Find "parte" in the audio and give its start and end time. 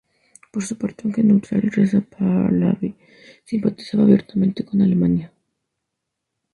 0.79-1.03